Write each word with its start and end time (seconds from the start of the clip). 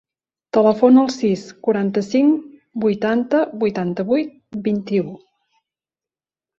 Telefona 0.57 0.99
al 1.07 1.11
sis, 1.15 1.43
quaranta-cinc, 1.67 2.49
vuitanta, 2.87 3.45
vuitanta-vuit, 3.67 4.37
vint-i-u. 4.71 5.19